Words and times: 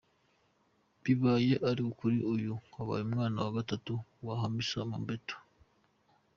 Bibaye 1.03 1.53
ari 1.69 1.81
ukuri 1.89 2.17
uyu 2.33 2.53
yaba 2.59 2.79
abaye 2.83 3.03
umwana 3.07 3.37
wa 3.45 3.51
gatatu 3.57 3.93
wa 4.25 4.35
Hamisa 4.41 4.79
Mobeto. 4.91 5.35